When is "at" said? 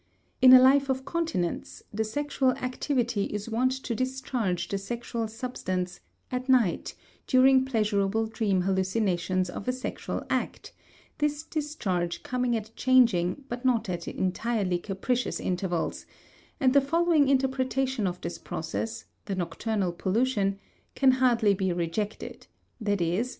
6.31-6.49, 12.57-12.75, 13.89-14.07